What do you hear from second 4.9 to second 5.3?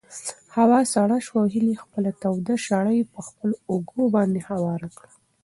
کړه.